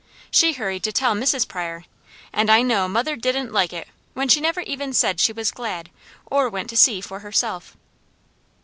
[0.31, 1.47] She hurried to tell Mrs.
[1.47, 1.83] Pryor,
[2.33, 5.91] and I know mother didn't like it when she never even said she was glad,
[6.25, 7.77] or went to see for herself.